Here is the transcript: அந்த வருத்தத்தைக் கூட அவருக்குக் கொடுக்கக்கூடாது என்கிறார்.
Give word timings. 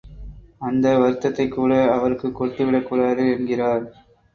அந்த 0.59 0.97
வருத்தத்தைக் 0.97 1.51
கூட 1.51 1.91
அவருக்குக் 1.93 2.35
கொடுக்கக்கூடாது 2.35 3.31
என்கிறார். 3.31 3.91